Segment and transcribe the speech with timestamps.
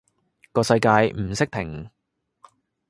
[0.51, 1.91] 個世界唔識停